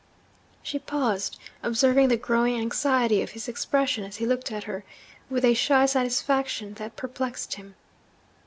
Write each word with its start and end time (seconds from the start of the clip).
She 0.63 0.79
paused, 0.79 1.37
observing 1.61 2.07
the 2.07 2.17
growing 2.17 2.59
anxiety 2.59 3.21
of 3.21 3.29
his 3.33 3.47
expression 3.47 4.03
as 4.03 4.15
he 4.15 4.25
looked 4.25 4.51
at 4.51 4.63
her, 4.63 4.83
with 5.29 5.45
a 5.45 5.53
shy 5.53 5.85
satisfaction 5.85 6.73
that 6.77 6.95
perplexed 6.95 7.53
him. 7.53 7.75